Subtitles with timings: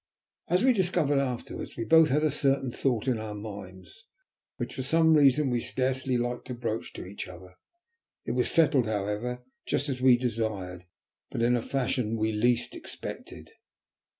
[0.47, 4.07] As we discovered afterwards, we both had a certain thought in our minds,
[4.57, 7.53] which for some reason we scarcely liked to broach to each other.
[8.25, 10.85] It was settled, however, just as we desired,
[11.29, 13.51] but in a fashion we least expected.